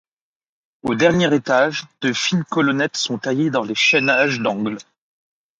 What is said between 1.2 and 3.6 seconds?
étage, de fines colonnettes sont taillées